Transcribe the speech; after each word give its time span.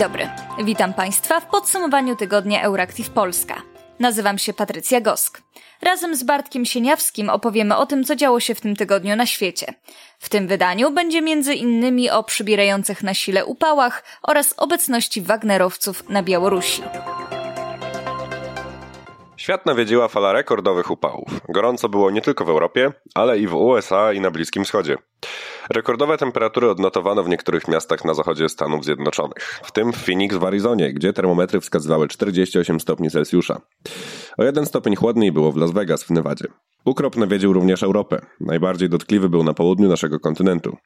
dobry. 0.00 0.28
Witam 0.64 0.94
Państwa 0.94 1.40
w 1.40 1.46
podsumowaniu 1.46 2.16
tygodnia 2.16 2.62
Euractiv 2.62 3.10
Polska. 3.10 3.62
Nazywam 3.98 4.38
się 4.38 4.52
Patrycja 4.52 5.00
Gosk. 5.00 5.42
Razem 5.82 6.16
z 6.16 6.22
Bartkiem 6.22 6.64
Sieniawskim 6.64 7.30
opowiemy 7.30 7.76
o 7.76 7.86
tym, 7.86 8.04
co 8.04 8.16
działo 8.16 8.40
się 8.40 8.54
w 8.54 8.60
tym 8.60 8.76
tygodniu 8.76 9.16
na 9.16 9.26
świecie. 9.26 9.74
W 10.18 10.28
tym 10.28 10.48
wydaniu 10.48 10.90
będzie 10.90 11.22
między 11.22 11.54
innymi 11.54 12.10
o 12.10 12.22
przybierających 12.22 13.02
na 13.02 13.14
sile 13.14 13.44
upałach 13.44 14.04
oraz 14.22 14.54
obecności 14.56 15.22
Wagnerowców 15.22 16.08
na 16.08 16.22
Białorusi. 16.22 16.82
Świat 19.36 19.66
nawiedziła 19.66 20.08
fala 20.08 20.32
rekordowych 20.32 20.90
upałów. 20.90 21.28
Gorąco 21.48 21.88
było 21.88 22.10
nie 22.10 22.20
tylko 22.20 22.44
w 22.44 22.50
Europie, 22.50 22.92
ale 23.14 23.38
i 23.38 23.46
w 23.46 23.54
USA 23.54 24.12
i 24.12 24.20
na 24.20 24.30
Bliskim 24.30 24.64
Wschodzie. 24.64 24.96
Rekordowe 25.74 26.16
temperatury 26.16 26.70
odnotowano 26.70 27.24
w 27.24 27.28
niektórych 27.28 27.68
miastach 27.68 28.04
na 28.04 28.14
zachodzie 28.14 28.48
Stanów 28.48 28.84
Zjednoczonych, 28.84 29.60
w 29.64 29.72
tym 29.72 29.92
w 29.92 29.96
Phoenix 29.96 30.36
w 30.36 30.44
Arizonie, 30.44 30.92
gdzie 30.92 31.12
termometry 31.12 31.60
wskazywały 31.60 32.08
48 32.08 32.80
stopni 32.80 33.10
Celsjusza. 33.10 33.60
O 34.38 34.44
jeden 34.44 34.66
stopień 34.66 34.96
chłodniej 34.96 35.32
było 35.32 35.52
w 35.52 35.56
Las 35.56 35.70
Vegas 35.70 36.04
w 36.04 36.10
Nevadzie. 36.10 36.46
Ukrop 36.84 37.16
nawiedził 37.16 37.52
również 37.52 37.82
Europę. 37.82 38.20
Najbardziej 38.40 38.88
dotkliwy 38.88 39.28
był 39.28 39.44
na 39.44 39.54
południu 39.54 39.88
naszego 39.88 40.20
kontynentu. 40.20 40.76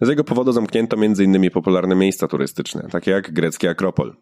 Z 0.00 0.08
jego 0.08 0.24
powodu 0.24 0.52
zamknięto 0.52 0.96
m.in. 0.96 1.50
popularne 1.50 1.94
miejsca 1.94 2.28
turystyczne, 2.28 2.88
takie 2.90 3.10
jak 3.10 3.32
grecki 3.32 3.68
Akropol. 3.68 4.14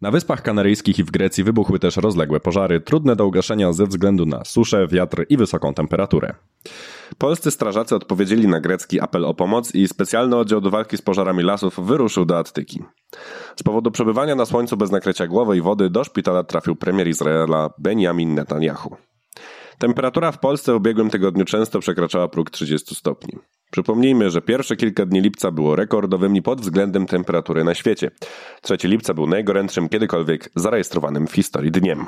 Na 0.00 0.10
Wyspach 0.10 0.42
Kanaryjskich 0.42 0.98
i 0.98 1.04
w 1.04 1.10
Grecji 1.10 1.44
wybuchły 1.44 1.78
też 1.78 1.96
rozległe 1.96 2.40
pożary, 2.40 2.80
trudne 2.80 3.16
do 3.16 3.26
ugaszenia 3.26 3.72
ze 3.72 3.86
względu 3.86 4.26
na 4.26 4.44
suszę, 4.44 4.86
wiatr 4.86 5.26
i 5.28 5.36
wysoką 5.36 5.74
temperaturę. 5.74 6.34
Polscy 7.18 7.50
strażacy 7.50 7.96
odpowiedzieli 7.96 8.48
na 8.48 8.60
grecki 8.60 9.00
apel 9.00 9.24
o 9.24 9.34
pomoc 9.34 9.74
i 9.74 9.88
specjalny 9.88 10.36
oddział 10.36 10.60
do 10.60 10.70
walki 10.70 10.96
z 10.96 11.02
pożarami 11.02 11.42
lasów 11.42 11.86
wyruszył 11.86 12.24
do 12.24 12.38
Attyki. 12.38 12.82
Z 13.56 13.62
powodu 13.62 13.90
przebywania 13.90 14.34
na 14.34 14.46
słońcu 14.46 14.76
bez 14.76 14.90
nakrycia 14.90 15.26
głowy 15.26 15.56
i 15.56 15.60
wody 15.60 15.90
do 15.90 16.04
szpitala 16.04 16.44
trafił 16.44 16.76
premier 16.76 17.08
Izraela 17.08 17.70
Benjamin 17.78 18.34
Netanyahu. 18.34 18.96
Temperatura 19.78 20.32
w 20.32 20.38
Polsce 20.38 20.72
w 20.72 20.76
ubiegłym 20.76 21.10
tygodniu 21.10 21.44
często 21.44 21.80
przekraczała 21.80 22.28
próg 22.28 22.50
30 22.50 22.94
stopni. 22.94 23.38
Przypomnijmy, 23.70 24.30
że 24.30 24.42
pierwsze 24.42 24.76
kilka 24.76 25.06
dni 25.06 25.20
lipca 25.20 25.50
było 25.50 25.76
rekordowymi 25.76 26.42
pod 26.42 26.60
względem 26.60 27.06
temperatury 27.06 27.64
na 27.64 27.74
świecie. 27.74 28.10
3 28.62 28.76
lipca 28.84 29.14
był 29.14 29.26
najgorętszym 29.26 29.88
kiedykolwiek 29.88 30.50
zarejestrowanym 30.56 31.26
w 31.26 31.32
historii 31.32 31.70
dniem. 31.70 32.06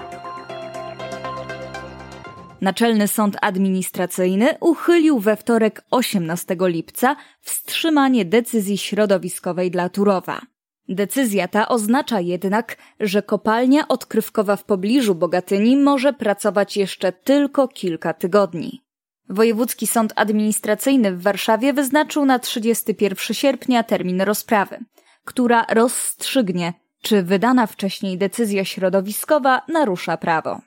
Naczelny 2.65 3.09
Sąd 3.09 3.37
Administracyjny 3.41 4.49
uchylił 4.61 5.19
we 5.19 5.37
wtorek 5.37 5.85
18 5.91 6.57
lipca 6.61 7.17
wstrzymanie 7.41 8.25
decyzji 8.25 8.79
środowiskowej 8.79 9.71
dla 9.71 9.89
Turowa. 9.89 10.41
Decyzja 10.89 11.49
ta 11.49 11.69
oznacza 11.69 12.21
jednak, 12.21 12.77
że 13.01 13.23
kopalnia 13.23 13.89
odkrywkowa 13.89 14.57
w 14.57 14.65
pobliżu 14.65 15.15
Bogatyni 15.15 15.77
może 15.77 16.13
pracować 16.13 16.77
jeszcze 16.77 17.13
tylko 17.13 17.69
kilka 17.69 18.15
tygodni. 18.15 18.83
Wojewódzki 19.29 19.87
Sąd 19.87 20.13
Administracyjny 20.17 21.13
w 21.13 21.23
Warszawie 21.23 21.73
wyznaczył 21.73 22.25
na 22.25 22.39
31 22.39 23.35
sierpnia 23.35 23.83
termin 23.83 24.21
rozprawy, 24.21 24.79
która 25.25 25.67
rozstrzygnie, 25.69 26.73
czy 27.03 27.23
wydana 27.23 27.67
wcześniej 27.67 28.19
decyzja 28.19 28.65
środowiskowa 28.65 29.63
narusza 29.69 30.17
prawo. 30.17 30.61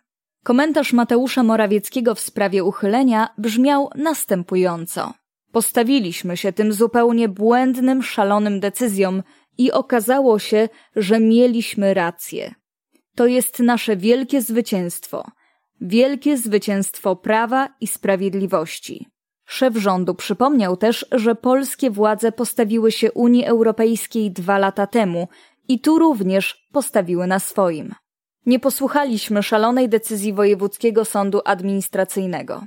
Komentarz 0.47 0.93
Mateusza 0.93 1.43
Morawieckiego 1.43 2.15
w 2.15 2.19
sprawie 2.19 2.63
uchylenia 2.63 3.29
brzmiał 3.37 3.89
następująco. 3.95 5.13
Postawiliśmy 5.51 6.37
się 6.37 6.53
tym 6.53 6.73
zupełnie 6.73 7.29
błędnym, 7.29 8.03
szalonym 8.03 8.59
decyzjom 8.59 9.23
i 9.57 9.71
okazało 9.71 10.39
się, 10.39 10.69
że 10.95 11.19
mieliśmy 11.19 11.93
rację. 11.93 12.55
To 13.15 13.25
jest 13.25 13.59
nasze 13.59 13.97
wielkie 13.97 14.41
zwycięstwo. 14.41 15.25
Wielkie 15.81 16.37
zwycięstwo 16.37 17.15
prawa 17.15 17.69
i 17.81 17.87
sprawiedliwości. 17.87 19.07
Szef 19.45 19.77
rządu 19.77 20.15
przypomniał 20.15 20.77
też, 20.77 21.05
że 21.11 21.35
polskie 21.35 21.91
władze 21.91 22.31
postawiły 22.31 22.91
się 22.91 23.11
Unii 23.11 23.45
Europejskiej 23.45 24.31
dwa 24.31 24.57
lata 24.57 24.87
temu 24.87 25.27
i 25.67 25.79
tu 25.79 25.99
również 25.99 26.67
postawiły 26.71 27.27
na 27.27 27.39
swoim. 27.39 27.95
Nie 28.47 28.59
posłuchaliśmy 28.59 29.43
szalonej 29.43 29.89
decyzji 29.89 30.33
Wojewódzkiego 30.33 31.05
Sądu 31.05 31.41
Administracyjnego. 31.45 32.63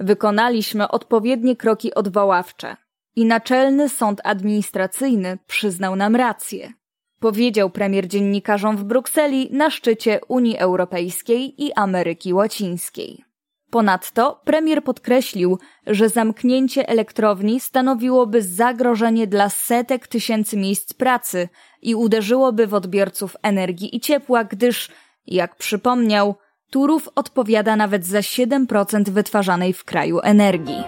Wykonaliśmy 0.00 0.88
odpowiednie 0.88 1.56
kroki 1.56 1.94
odwoławcze 1.94 2.76
i 3.16 3.24
Naczelny 3.24 3.88
Sąd 3.88 4.20
Administracyjny 4.24 5.38
przyznał 5.46 5.96
nam 5.96 6.16
rację 6.16 6.72
powiedział 7.20 7.70
premier 7.70 8.08
dziennikarzom 8.08 8.76
w 8.76 8.84
Brukseli 8.84 9.48
na 9.52 9.70
szczycie 9.70 10.20
Unii 10.28 10.58
Europejskiej 10.58 11.64
i 11.64 11.72
Ameryki 11.72 12.34
Łacińskiej. 12.34 13.24
Ponadto 13.70 14.40
premier 14.44 14.84
podkreślił, 14.84 15.58
że 15.86 16.08
zamknięcie 16.08 16.88
elektrowni 16.88 17.60
stanowiłoby 17.60 18.42
zagrożenie 18.42 19.26
dla 19.26 19.48
setek 19.48 20.08
tysięcy 20.08 20.56
miejsc 20.56 20.92
pracy 20.92 21.48
i 21.82 21.94
uderzyłoby 21.94 22.66
w 22.66 22.74
odbiorców 22.74 23.36
energii 23.42 23.96
i 23.96 24.00
ciepła, 24.00 24.44
gdyż, 24.44 24.88
jak 25.30 25.56
przypomniał, 25.56 26.34
Turów 26.70 27.08
odpowiada 27.14 27.76
nawet 27.76 28.06
za 28.06 28.20
7% 28.20 29.08
wytwarzanej 29.08 29.72
w 29.72 29.84
kraju 29.84 30.20
energii. 30.22 30.84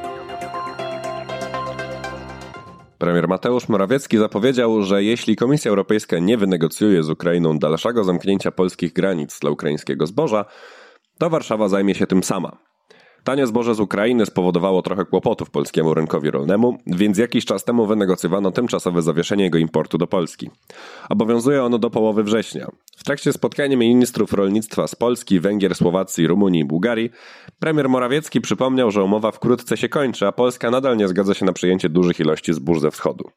Premier 2.98 3.28
Mateusz 3.28 3.68
Morawiecki 3.68 4.18
zapowiedział, 4.18 4.82
że 4.82 5.04
jeśli 5.04 5.36
Komisja 5.36 5.68
Europejska 5.68 6.18
nie 6.18 6.36
wynegocjuje 6.36 7.02
z 7.02 7.10
Ukrainą 7.10 7.58
dalszego 7.58 8.04
zamknięcia 8.04 8.50
polskich 8.50 8.92
granic 8.92 9.38
dla 9.38 9.50
ukraińskiego 9.50 10.06
zboża, 10.06 10.44
to 11.18 11.30
Warszawa 11.30 11.68
zajmie 11.68 11.94
się 11.94 12.06
tym 12.06 12.22
sama. 12.22 12.56
Tanie 13.24 13.46
zboże 13.46 13.74
z 13.74 13.80
Ukrainy 13.80 14.26
spowodowało 14.26 14.82
trochę 14.82 15.04
kłopotów 15.04 15.50
polskiemu 15.50 15.94
rynkowi 15.94 16.30
rolnemu, 16.30 16.78
więc 16.86 17.18
jakiś 17.18 17.44
czas 17.44 17.64
temu 17.64 17.86
wynegocjowano 17.86 18.50
tymczasowe 18.50 19.02
zawieszenie 19.02 19.44
jego 19.44 19.58
importu 19.58 19.98
do 19.98 20.06
Polski. 20.06 20.50
Obowiązuje 21.08 21.64
ono 21.64 21.78
do 21.78 21.90
połowy 21.90 22.24
września. 22.24 22.66
W 22.96 23.04
trakcie 23.04 23.32
spotkania 23.32 23.76
ministrów 23.76 24.32
rolnictwa 24.32 24.86
z 24.86 24.94
Polski, 24.94 25.40
Węgier, 25.40 25.74
Słowacji, 25.74 26.26
Rumunii 26.26 26.60
i 26.60 26.64
Bułgarii, 26.64 27.10
premier 27.58 27.88
Morawiecki 27.88 28.40
przypomniał, 28.40 28.90
że 28.90 29.04
umowa 29.04 29.30
wkrótce 29.30 29.76
się 29.76 29.88
kończy, 29.88 30.26
a 30.26 30.32
Polska 30.32 30.70
nadal 30.70 30.96
nie 30.96 31.08
zgadza 31.08 31.34
się 31.34 31.46
na 31.46 31.52
przyjęcie 31.52 31.88
dużych 31.88 32.20
ilości 32.20 32.52
zbóż 32.52 32.80
ze 32.80 32.90
wschodu. 32.90 33.30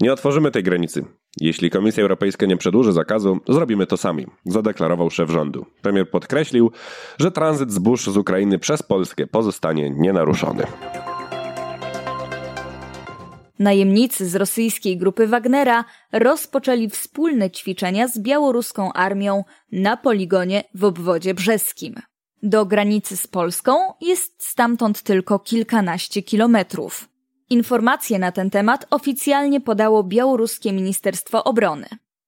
Nie 0.00 0.12
otworzymy 0.12 0.50
tej 0.50 0.62
granicy. 0.62 1.04
Jeśli 1.40 1.70
Komisja 1.70 2.02
Europejska 2.02 2.46
nie 2.46 2.56
przedłuży 2.56 2.92
zakazu, 2.92 3.40
zrobimy 3.48 3.86
to 3.86 3.96
sami, 3.96 4.26
zadeklarował 4.44 5.10
szef 5.10 5.30
rządu. 5.30 5.66
Premier 5.82 6.10
podkreślił, 6.10 6.70
że 7.18 7.30
tranzyt 7.30 7.72
zbóż 7.72 8.04
z 8.04 8.16
Ukrainy 8.16 8.58
przez 8.58 8.82
Polskę 8.82 9.26
pozostanie 9.26 9.90
nienaruszony. 9.90 10.66
Najemnicy 13.58 14.28
z 14.28 14.36
rosyjskiej 14.36 14.98
grupy 14.98 15.26
Wagnera 15.26 15.84
rozpoczęli 16.12 16.88
wspólne 16.88 17.50
ćwiczenia 17.50 18.08
z 18.08 18.18
białoruską 18.18 18.92
armią 18.92 19.44
na 19.72 19.96
poligonie 19.96 20.64
w 20.74 20.84
obwodzie 20.84 21.34
brzeskim. 21.34 21.94
Do 22.42 22.66
granicy 22.66 23.16
z 23.16 23.26
Polską 23.26 23.72
jest 24.00 24.44
stamtąd 24.46 25.02
tylko 25.02 25.38
kilkanaście 25.38 26.22
kilometrów. 26.22 27.08
Informacje 27.50 28.18
na 28.18 28.32
ten 28.32 28.50
temat 28.50 28.86
oficjalnie 28.90 29.60
podało 29.60 30.04
białoruskie 30.04 30.72
Ministerstwo 30.72 31.44
Obrony. 31.44 31.86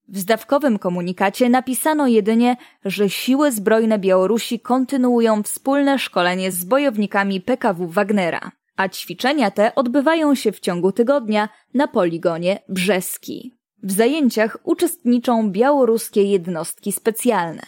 W 0.09 0.19
zdawkowym 0.19 0.79
komunikacie 0.79 1.49
napisano 1.49 2.07
jedynie, 2.07 2.57
że 2.85 3.11
siły 3.11 3.53
zbrojne 3.53 3.99
Białorusi 3.99 4.61
kontynuują 4.61 5.43
wspólne 5.43 5.99
szkolenie 5.99 6.53
z 6.53 6.65
bojownikami 6.65 7.41
PKW 7.41 7.89
Wagnera, 7.89 8.53
a 8.77 8.89
ćwiczenia 8.89 9.51
te 9.51 9.75
odbywają 9.75 10.35
się 10.35 10.53
w 10.53 10.61
ciągu 10.61 10.93
tygodnia 10.93 11.49
na 11.75 11.89
poligonie 11.89 12.59
Brzeski. 12.69 13.55
W 13.83 13.93
zajęciach 13.93 14.59
uczestniczą 14.63 15.51
białoruskie 15.51 16.23
jednostki 16.23 16.93
specjalne. 16.93 17.63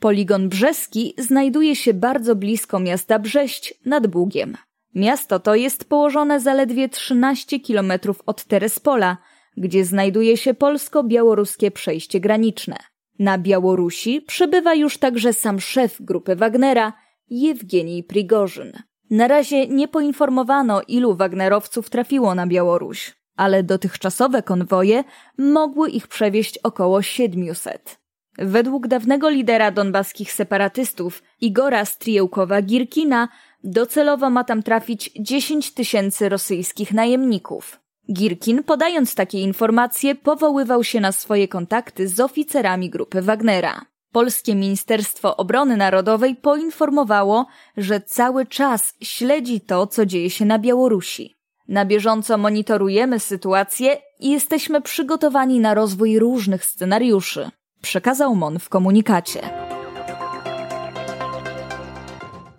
Poligon 0.00 0.48
Brzeski 0.48 1.14
znajduje 1.18 1.76
się 1.76 1.94
bardzo 1.94 2.36
blisko 2.36 2.80
miasta 2.80 3.18
Brześć 3.18 3.74
nad 3.84 4.06
Bugiem. 4.06 4.56
Miasto 4.98 5.40
to 5.40 5.54
jest 5.54 5.88
położone 5.88 6.40
zaledwie 6.40 6.88
13 6.88 7.60
kilometrów 7.60 8.22
od 8.26 8.44
Terespola, 8.44 9.16
gdzie 9.56 9.84
znajduje 9.84 10.36
się 10.36 10.54
polsko-białoruskie 10.54 11.70
przejście 11.70 12.20
graniczne. 12.20 12.76
Na 13.18 13.38
Białorusi 13.38 14.20
przebywa 14.20 14.74
już 14.74 14.98
także 14.98 15.32
sam 15.32 15.60
szef 15.60 16.02
grupy 16.02 16.36
Wagnera, 16.36 16.92
Jewgenij 17.30 18.04
Prigorzyn. 18.04 18.72
Na 19.10 19.28
razie 19.28 19.66
nie 19.66 19.88
poinformowano, 19.88 20.82
ilu 20.88 21.14
Wagnerowców 21.14 21.90
trafiło 21.90 22.34
na 22.34 22.46
Białoruś, 22.46 23.16
ale 23.36 23.62
dotychczasowe 23.62 24.42
konwoje 24.42 25.04
mogły 25.38 25.90
ich 25.90 26.08
przewieźć 26.08 26.58
około 26.58 27.02
700. 27.02 27.98
Według 28.38 28.86
dawnego 28.86 29.28
lidera 29.28 29.70
donbaskich 29.70 30.32
separatystów 30.32 31.22
Igora 31.40 31.84
Strijewkowa-Girkina 31.84 33.28
Docelowo 33.64 34.30
ma 34.30 34.44
tam 34.44 34.62
trafić 34.62 35.10
10 35.20 35.74
tysięcy 35.74 36.28
rosyjskich 36.28 36.92
najemników. 36.92 37.80
Girkin, 38.12 38.62
podając 38.62 39.14
takie 39.14 39.40
informacje, 39.40 40.14
powoływał 40.14 40.84
się 40.84 41.00
na 41.00 41.12
swoje 41.12 41.48
kontakty 41.48 42.08
z 42.08 42.20
oficerami 42.20 42.90
grupy 42.90 43.22
Wagnera. 43.22 43.84
Polskie 44.12 44.54
Ministerstwo 44.54 45.36
Obrony 45.36 45.76
Narodowej 45.76 46.36
poinformowało, 46.36 47.46
że 47.76 48.00
cały 48.00 48.46
czas 48.46 48.94
śledzi 49.00 49.60
to, 49.60 49.86
co 49.86 50.06
dzieje 50.06 50.30
się 50.30 50.44
na 50.44 50.58
Białorusi. 50.58 51.36
Na 51.68 51.84
bieżąco 51.84 52.38
monitorujemy 52.38 53.20
sytuację 53.20 53.96
i 54.20 54.30
jesteśmy 54.30 54.80
przygotowani 54.80 55.60
na 55.60 55.74
rozwój 55.74 56.18
różnych 56.18 56.64
scenariuszy, 56.64 57.50
przekazał 57.82 58.34
MON 58.34 58.58
w 58.58 58.68
komunikacie. 58.68 59.67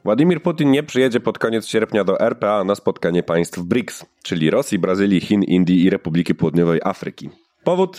Władimir 0.09 0.41
Putin 0.41 0.71
nie 0.71 0.83
przyjedzie 0.83 1.19
pod 1.19 1.39
koniec 1.39 1.67
sierpnia 1.67 2.03
do 2.03 2.19
RPA 2.19 2.63
na 2.63 2.75
spotkanie 2.75 3.23
państw 3.23 3.59
BRICS, 3.59 4.05
czyli 4.23 4.49
Rosji, 4.49 4.79
Brazylii, 4.79 5.21
Chin, 5.21 5.43
Indii 5.43 5.83
i 5.83 5.89
Republiki 5.89 6.35
Południowej 6.35 6.79
Afryki. 6.83 7.29
Powód? 7.63 7.97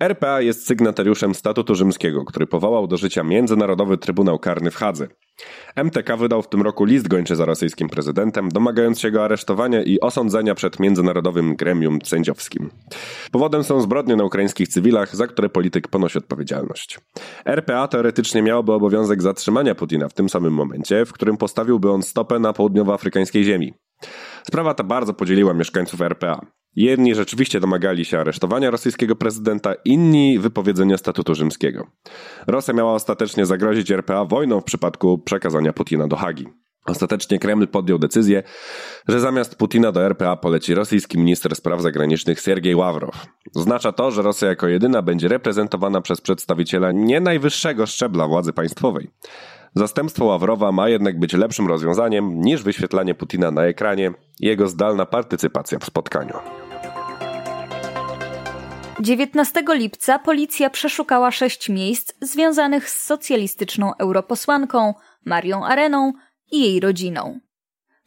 RPA 0.00 0.40
jest 0.40 0.66
sygnatariuszem 0.66 1.34
Statutu 1.34 1.74
Rzymskiego, 1.74 2.24
który 2.24 2.46
powołał 2.46 2.86
do 2.86 2.96
życia 2.96 3.22
Międzynarodowy 3.22 3.98
Trybunał 3.98 4.38
Karny 4.38 4.70
w 4.70 4.76
Hadze. 4.76 5.08
MTK 5.76 6.16
wydał 6.16 6.42
w 6.42 6.48
tym 6.48 6.62
roku 6.62 6.84
list 6.84 7.08
gończy 7.08 7.36
za 7.36 7.44
rosyjskim 7.44 7.88
prezydentem, 7.88 8.48
domagając 8.48 9.00
się 9.00 9.10
go 9.10 9.24
aresztowania 9.24 9.82
i 9.82 10.00
osądzenia 10.00 10.54
przed 10.54 10.80
Międzynarodowym 10.80 11.56
Gremium 11.56 11.98
Sędziowskim. 12.04 12.70
Powodem 13.30 13.64
są 13.64 13.80
zbrodnie 13.80 14.16
na 14.16 14.24
ukraińskich 14.24 14.68
cywilach, 14.68 15.16
za 15.16 15.26
które 15.26 15.48
polityk 15.48 15.88
ponosi 15.88 16.18
odpowiedzialność. 16.18 16.98
RPA 17.44 17.88
teoretycznie 17.88 18.42
miałoby 18.42 18.72
obowiązek 18.72 19.22
zatrzymania 19.22 19.74
Putina 19.74 20.08
w 20.08 20.14
tym 20.14 20.28
samym 20.28 20.52
momencie, 20.52 21.04
w 21.04 21.12
którym 21.12 21.36
postawiłby 21.36 21.90
on 21.90 22.02
stopę 22.02 22.38
na 22.38 22.52
południowoafrykańskiej 22.52 23.44
ziemi. 23.44 23.74
Sprawa 24.46 24.74
ta 24.74 24.84
bardzo 24.84 25.14
podzieliła 25.14 25.54
mieszkańców 25.54 26.00
RPA. 26.00 26.55
Jedni 26.76 27.14
rzeczywiście 27.14 27.60
domagali 27.60 28.04
się 28.04 28.18
aresztowania 28.18 28.70
rosyjskiego 28.70 29.16
prezydenta, 29.16 29.74
inni 29.84 30.38
wypowiedzenia 30.38 30.98
statutu 30.98 31.34
rzymskiego. 31.34 31.86
Rosja 32.46 32.74
miała 32.74 32.92
ostatecznie 32.92 33.46
zagrozić 33.46 33.90
RPA 33.90 34.24
wojną 34.24 34.60
w 34.60 34.64
przypadku 34.64 35.18
przekazania 35.18 35.72
Putina 35.72 36.08
do 36.08 36.16
Hagi. 36.16 36.46
Ostatecznie 36.86 37.38
Kreml 37.38 37.68
podjął 37.68 37.98
decyzję, 37.98 38.42
że 39.08 39.20
zamiast 39.20 39.56
Putina 39.56 39.92
do 39.92 40.02
RPA 40.02 40.36
poleci 40.36 40.74
rosyjski 40.74 41.18
minister 41.18 41.56
spraw 41.56 41.80
zagranicznych 41.80 42.40
Sergiej 42.40 42.74
Ławrow. 42.74 43.26
Oznacza 43.54 43.92
to, 43.92 44.10
że 44.10 44.22
Rosja 44.22 44.48
jako 44.48 44.68
jedyna 44.68 45.02
będzie 45.02 45.28
reprezentowana 45.28 46.00
przez 46.00 46.20
przedstawiciela 46.20 46.92
nie 46.92 47.20
najwyższego 47.20 47.86
szczebla 47.86 48.28
władzy 48.28 48.52
państwowej. 48.52 49.10
Zastępstwo 49.74 50.24
Ławrowa 50.24 50.72
ma 50.72 50.88
jednak 50.88 51.18
być 51.18 51.32
lepszym 51.32 51.66
rozwiązaniem 51.66 52.40
niż 52.40 52.62
wyświetlanie 52.62 53.14
Putina 53.14 53.50
na 53.50 53.64
ekranie 53.64 54.12
i 54.40 54.46
jego 54.46 54.68
zdalna 54.68 55.06
partycypacja 55.06 55.78
w 55.78 55.84
spotkaniu. 55.84 56.34
19 59.00 59.62
lipca 59.68 60.18
policja 60.18 60.70
przeszukała 60.70 61.30
sześć 61.30 61.68
miejsc 61.68 62.12
związanych 62.20 62.90
z 62.90 63.04
socjalistyczną 63.04 63.94
europosłanką 63.98 64.94
Marią 65.24 65.64
Areną 65.64 66.12
i 66.52 66.60
jej 66.60 66.80
rodziną. 66.80 67.40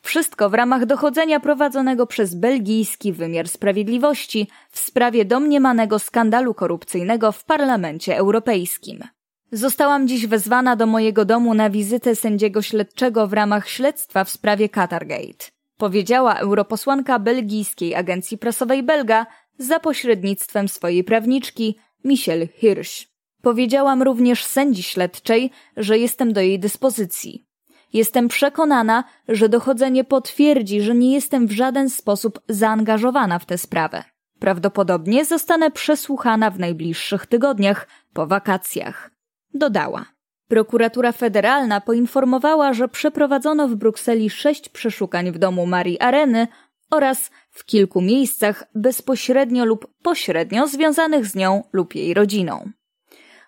Wszystko 0.01 0.49
w 0.49 0.53
ramach 0.53 0.85
dochodzenia 0.85 1.39
prowadzonego 1.39 2.07
przez 2.07 2.35
belgijski 2.35 3.13
wymiar 3.13 3.47
sprawiedliwości 3.47 4.47
w 4.69 4.79
sprawie 4.79 5.25
domniemanego 5.25 5.99
skandalu 5.99 6.53
korupcyjnego 6.53 7.31
w 7.31 7.43
Parlamencie 7.43 8.17
Europejskim. 8.17 9.03
Zostałam 9.51 10.07
dziś 10.07 10.27
wezwana 10.27 10.75
do 10.75 10.85
mojego 10.85 11.25
domu 11.25 11.53
na 11.53 11.69
wizytę 11.69 12.15
sędziego 12.15 12.61
śledczego 12.61 13.27
w 13.27 13.33
ramach 13.33 13.69
śledztwa 13.69 14.23
w 14.23 14.29
sprawie 14.29 14.69
Qatargate, 14.69 15.45
powiedziała 15.77 16.35
europosłanka 16.35 17.19
belgijskiej 17.19 17.95
agencji 17.95 18.37
prasowej 18.37 18.83
Belga 18.83 19.25
za 19.59 19.79
pośrednictwem 19.79 20.67
swojej 20.67 21.03
prawniczki 21.03 21.75
Michelle 22.03 22.47
Hirsch. 22.47 23.07
Powiedziałam 23.41 24.03
również 24.03 24.43
sędzi 24.43 24.83
śledczej, 24.83 25.51
że 25.77 25.97
jestem 25.97 26.33
do 26.33 26.41
jej 26.41 26.59
dyspozycji. 26.59 27.45
Jestem 27.93 28.27
przekonana, 28.27 29.03
że 29.27 29.49
dochodzenie 29.49 30.03
potwierdzi, 30.03 30.81
że 30.81 30.95
nie 30.95 31.13
jestem 31.13 31.47
w 31.47 31.51
żaden 31.51 31.89
sposób 31.89 32.39
zaangażowana 32.49 33.39
w 33.39 33.45
tę 33.45 33.57
sprawę. 33.57 34.03
Prawdopodobnie 34.39 35.25
zostanę 35.25 35.71
przesłuchana 35.71 36.49
w 36.49 36.59
najbliższych 36.59 37.25
tygodniach 37.25 37.87
po 38.13 38.27
wakacjach. 38.27 39.11
Dodała. 39.53 40.05
Prokuratura 40.47 41.11
Federalna 41.11 41.81
poinformowała, 41.81 42.73
że 42.73 42.87
przeprowadzono 42.87 43.67
w 43.67 43.75
Brukseli 43.75 44.29
sześć 44.29 44.69
przeszukań 44.69 45.31
w 45.31 45.37
domu 45.37 45.65
Marii 45.65 45.99
Areny 45.99 46.47
oraz 46.89 47.31
w 47.51 47.65
kilku 47.65 48.01
miejscach 48.01 48.63
bezpośrednio 48.75 49.65
lub 49.65 49.87
pośrednio 50.03 50.67
związanych 50.67 51.25
z 51.25 51.35
nią 51.35 51.63
lub 51.73 51.95
jej 51.95 52.13
rodziną. 52.13 52.71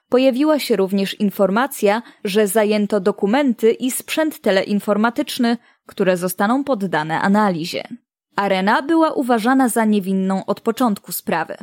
Pojawiła 0.09 0.59
się 0.59 0.75
również 0.75 1.19
informacja, 1.19 2.01
że 2.23 2.47
zajęto 2.47 2.99
dokumenty 2.99 3.71
i 3.71 3.91
sprzęt 3.91 4.41
teleinformatyczny, 4.41 5.57
które 5.87 6.17
zostaną 6.17 6.63
poddane 6.63 7.21
analizie. 7.21 7.83
Arena 8.35 8.81
była 8.81 9.11
uważana 9.11 9.69
za 9.69 9.85
niewinną 9.85 10.45
od 10.45 10.61
początku 10.61 11.11
sprawy. 11.11 11.57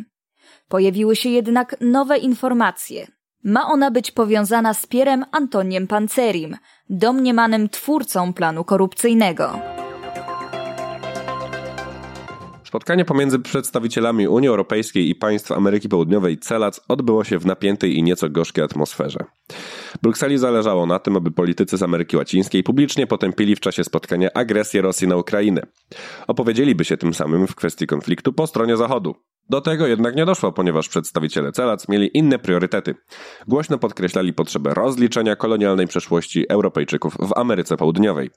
Pojawiły 0.68 1.16
się 1.16 1.28
jednak 1.28 1.76
nowe 1.80 2.18
informacje. 2.18 3.06
Ma 3.44 3.66
ona 3.66 3.90
być 3.90 4.10
powiązana 4.10 4.74
z 4.74 4.86
Pierem 4.86 5.24
Antoniem 5.32 5.86
Pancerim, 5.86 6.56
domniemanym 6.90 7.68
twórcą 7.68 8.32
planu 8.32 8.64
korupcyjnego. 8.64 9.77
Spotkanie 12.68 13.04
pomiędzy 13.04 13.38
przedstawicielami 13.38 14.28
Unii 14.28 14.48
Europejskiej 14.48 15.08
i 15.08 15.14
państw 15.14 15.52
Ameryki 15.52 15.88
Południowej 15.88 16.38
CELAC 16.38 16.80
odbyło 16.88 17.24
się 17.24 17.38
w 17.38 17.46
napiętej 17.46 17.96
i 17.96 18.02
nieco 18.02 18.28
gorzkiej 18.28 18.64
atmosferze. 18.64 19.24
Brukseli 20.02 20.38
zależało 20.38 20.86
na 20.86 20.98
tym, 20.98 21.16
aby 21.16 21.30
politycy 21.30 21.76
z 21.76 21.82
Ameryki 21.82 22.16
Łacińskiej 22.16 22.62
publicznie 22.62 23.06
potępili 23.06 23.56
w 23.56 23.60
czasie 23.60 23.84
spotkania 23.84 24.28
agresję 24.34 24.82
Rosji 24.82 25.08
na 25.08 25.16
Ukrainę. 25.16 25.62
Opowiedzieliby 26.26 26.84
się 26.84 26.96
tym 26.96 27.14
samym 27.14 27.46
w 27.46 27.54
kwestii 27.54 27.86
konfliktu 27.86 28.32
po 28.32 28.46
stronie 28.46 28.76
Zachodu. 28.76 29.14
Do 29.50 29.60
tego 29.60 29.86
jednak 29.86 30.16
nie 30.16 30.26
doszło, 30.26 30.52
ponieważ 30.52 30.88
przedstawiciele 30.88 31.52
CELAC 31.52 31.88
mieli 31.88 32.10
inne 32.14 32.38
priorytety. 32.38 32.94
Głośno 33.46 33.78
podkreślali 33.78 34.32
potrzebę 34.32 34.74
rozliczenia 34.74 35.36
kolonialnej 35.36 35.86
przeszłości 35.86 36.48
Europejczyków 36.48 37.16
w 37.20 37.38
Ameryce 37.38 37.76
Południowej. 37.76 38.30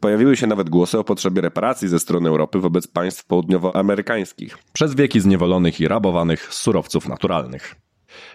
Pojawiły 0.00 0.36
się 0.36 0.46
nawet 0.46 0.70
głosy 0.70 0.98
o 0.98 1.04
potrzebie 1.04 1.40
reparacji 1.40 1.88
ze 1.88 1.98
strony 1.98 2.28
Europy 2.28 2.58
wobec 2.58 2.86
państw 2.86 3.26
południowoamerykańskich, 3.26 4.58
przez 4.72 4.94
wieki 4.94 5.20
zniewolonych 5.20 5.80
i 5.80 5.88
rabowanych 5.88 6.54
surowców 6.54 7.08
naturalnych. 7.08 7.74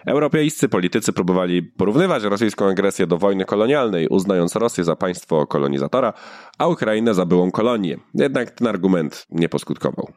Europejscy 0.06 0.68
politycy 0.68 1.12
próbowali 1.12 1.62
porównywać 1.62 2.22
rosyjską 2.22 2.68
agresję 2.68 3.06
do 3.06 3.18
wojny 3.18 3.44
kolonialnej, 3.44 4.08
uznając 4.08 4.56
Rosję 4.56 4.84
za 4.84 4.96
państwo 4.96 5.46
kolonizatora, 5.46 6.12
a 6.58 6.66
Ukrainę 6.66 7.14
za 7.14 7.26
byłą 7.26 7.50
kolonię. 7.50 7.96
Jednak 8.14 8.50
ten 8.50 8.66
argument 8.66 9.26
nie 9.30 9.48
poskutkował. 9.48 10.12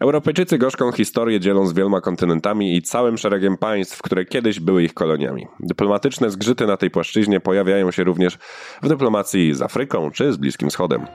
Europejczycy 0.00 0.58
gorzką 0.58 0.92
historię 0.92 1.40
dzielą 1.40 1.66
z 1.66 1.72
wieloma 1.72 2.00
kontynentami 2.00 2.76
i 2.76 2.82
całym 2.82 3.18
szeregiem 3.18 3.56
państw, 3.56 4.02
które 4.02 4.24
kiedyś 4.24 4.60
były 4.60 4.82
ich 4.82 4.94
koloniami. 4.94 5.46
Dyplomatyczne 5.60 6.30
zgrzyty 6.30 6.66
na 6.66 6.76
tej 6.76 6.90
płaszczyźnie 6.90 7.40
pojawiają 7.40 7.90
się 7.90 8.04
również 8.04 8.38
w 8.82 8.88
dyplomacji 8.88 9.54
z 9.54 9.62
Afryką 9.62 10.10
czy 10.10 10.32
z 10.32 10.36
Bliskim 10.36 10.70
Wschodem. 10.70 11.06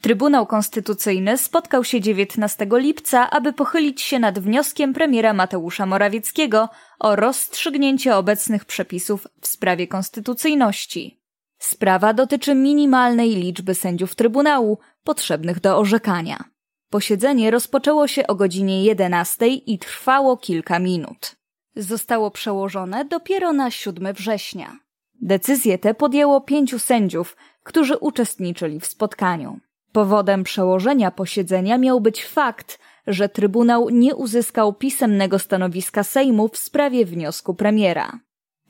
Trybunał 0.00 0.46
Konstytucyjny 0.46 1.38
spotkał 1.38 1.84
się 1.84 2.00
19 2.00 2.66
lipca, 2.72 3.30
aby 3.30 3.52
pochylić 3.52 4.02
się 4.02 4.18
nad 4.18 4.38
wnioskiem 4.38 4.92
premiera 4.92 5.32
Mateusza 5.32 5.86
Morawieckiego 5.86 6.68
o 6.98 7.16
rozstrzygnięcie 7.16 8.16
obecnych 8.16 8.64
przepisów 8.64 9.26
w 9.40 9.46
sprawie 9.46 9.86
konstytucyjności. 9.86 11.20
Sprawa 11.58 12.14
dotyczy 12.14 12.54
minimalnej 12.54 13.30
liczby 13.34 13.74
sędziów 13.74 14.14
Trybunału 14.14 14.78
potrzebnych 15.08 15.60
do 15.60 15.78
orzekania. 15.78 16.44
Posiedzenie 16.90 17.50
rozpoczęło 17.50 18.08
się 18.08 18.26
o 18.26 18.34
godzinie 18.34 18.84
11 18.84 19.46
i 19.46 19.78
trwało 19.78 20.36
kilka 20.36 20.78
minut. 20.78 21.36
Zostało 21.76 22.30
przełożone 22.30 23.04
dopiero 23.04 23.52
na 23.52 23.70
7 23.70 24.14
września. 24.14 24.78
Decyzję 25.20 25.78
tę 25.78 25.94
podjęło 25.94 26.40
pięciu 26.40 26.78
sędziów, 26.78 27.36
którzy 27.62 27.96
uczestniczyli 27.96 28.80
w 28.80 28.86
spotkaniu. 28.86 29.60
Powodem 29.92 30.44
przełożenia 30.44 31.10
posiedzenia 31.10 31.78
miał 31.78 32.00
być 32.00 32.24
fakt, 32.24 32.78
że 33.06 33.28
Trybunał 33.28 33.88
nie 33.90 34.14
uzyskał 34.14 34.72
pisemnego 34.72 35.38
stanowiska 35.38 36.04
Sejmu 36.04 36.48
w 36.48 36.58
sprawie 36.58 37.06
wniosku 37.06 37.54
premiera. 37.54 38.20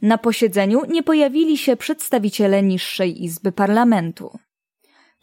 Na 0.02 0.18
posiedzeniu 0.18 0.82
nie 0.88 1.02
pojawili 1.02 1.58
się 1.58 1.76
przedstawiciele 1.76 2.62
niższej 2.62 3.24
izby 3.24 3.52
parlamentu. 3.52 4.38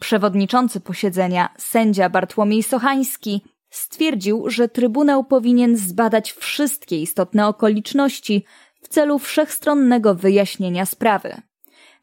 Przewodniczący 0.00 0.80
posiedzenia, 0.80 1.48
sędzia 1.58 2.08
Bartłomiej 2.08 2.62
Sochański, 2.62 3.42
stwierdził, 3.70 4.50
że 4.50 4.68
Trybunał 4.68 5.24
powinien 5.24 5.76
zbadać 5.76 6.32
wszystkie 6.32 7.00
istotne 7.00 7.46
okoliczności 7.46 8.44
w 8.82 8.88
celu 8.88 9.18
wszechstronnego 9.18 10.14
wyjaśnienia 10.14 10.86
sprawy. 10.86 11.34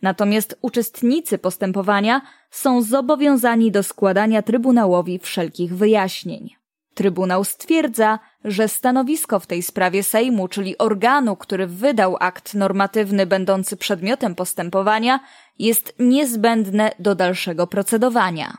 Natomiast 0.02 0.58
uczestnicy 0.62 1.38
postępowania 1.38 2.22
są 2.52 2.82
zobowiązani 2.82 3.72
do 3.72 3.84
składania 3.84 4.42
Trybunałowi 4.42 5.20
wszelkich 5.20 5.76
wyjaśnień. 5.76 6.63
Trybunał 6.94 7.44
stwierdza, 7.44 8.20
że 8.44 8.68
stanowisko 8.68 9.40
w 9.40 9.48
tej 9.48 9.64
sprawie 9.64 10.04
Sejmu, 10.04 10.48
czyli 10.48 10.78
organu, 10.78 11.36
który 11.36 11.68
wydał 11.68 12.18
akt 12.20 12.54
normatywny 12.54 13.26
będący 13.26 13.78
przedmiotem 13.78 14.36
postępowania, 14.36 15.20
jest 15.60 15.94
niezbędne 16.00 16.92
do 17.00 17.16
dalszego 17.16 17.68
procedowania. 17.68 18.58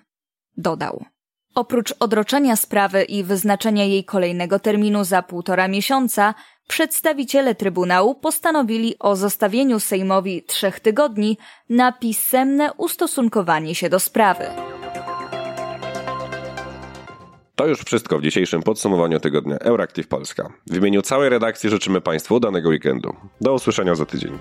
Dodał. 0.57 1.05
Oprócz 1.55 1.95
odroczenia 2.00 2.57
sprawy 2.57 3.03
i 3.03 3.25
wyznaczenia 3.25 3.85
jej 3.85 4.05
kolejnego 4.05 4.59
terminu 4.59 5.05
za 5.05 5.23
półtora 5.23 5.69
miesiąca, 5.69 6.35
przedstawiciele 6.69 7.55
Trybunału 7.55 8.14
postanowili 8.14 8.99
o 8.99 9.17
zostawieniu 9.17 9.81
Sejmowi 9.81 10.43
trzech 10.43 10.81
tygodni 10.81 11.38
na 11.69 11.93
pisemne 11.93 12.73
ustosunkowanie 12.73 13.75
się 13.75 13.88
do 13.88 14.00
sprawy. 14.00 14.45
To 17.56 17.66
już 17.66 17.80
wszystko 17.80 18.18
w 18.18 18.23
dzisiejszym 18.23 18.62
podsumowaniu 18.62 19.20
tygodnia 19.20 19.58
Euractiv 19.58 20.08
Polska. 20.08 20.52
W 20.66 20.76
imieniu 20.76 21.02
całej 21.02 21.28
redakcji 21.28 21.70
życzymy 21.70 22.00
Państwu 22.00 22.40
danego 22.40 22.68
weekendu. 22.68 23.16
Do 23.40 23.54
usłyszenia 23.54 23.94
za 23.94 24.06
tydzień. 24.06 24.38